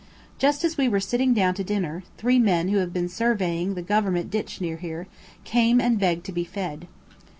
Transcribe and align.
Just 0.39 0.63
as 0.63 0.79
we 0.79 0.89
were 0.89 0.99
sitting 0.99 1.31
down 1.31 1.53
to 1.53 1.63
dinner, 1.63 2.01
three 2.17 2.39
men 2.39 2.69
who 2.69 2.77
have 2.77 2.91
been 2.91 3.07
surveying 3.07 3.75
the 3.75 3.83
Government 3.83 4.31
ditch 4.31 4.59
near 4.59 4.77
here, 4.77 5.05
came 5.43 5.79
and 5.79 5.99
begged 5.99 6.23
to 6.25 6.31
be 6.31 6.43
fed. 6.43 6.87